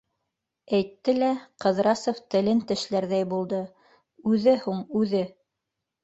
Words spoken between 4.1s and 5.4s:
үҙе һуң, үҙе...